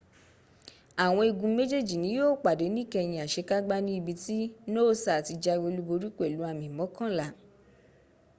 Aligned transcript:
àwọn 1.05 1.25
igun 1.31 1.51
méjèèjì 1.57 1.95
ni 1.99 2.07
yíó 2.15 2.29
pàdé 2.45 2.65
níkẹyìn 2.75 3.21
àsekágbá 3.25 3.75
ní 3.85 3.91
ibi 3.99 4.13
tí 4.23 4.37
noosa 4.73 5.13
ti 5.25 5.33
jáwé 5.43 5.65
olúborí 5.71 6.07
pẹ̀lú 6.17 6.39
àmì 6.49 6.65
mọ́kànlá 6.77 7.27